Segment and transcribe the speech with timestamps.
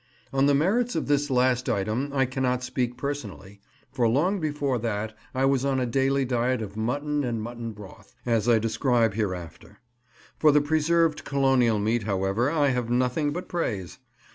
[0.33, 3.61] On the merits of this last item I cannot speak personally,
[3.91, 8.15] for long before that I was on a daily diet of mutton and mutton broth,
[8.25, 9.79] as I describe hereafter.
[10.39, 13.99] For the preserved Colonial meat, however, I have nothing but praise.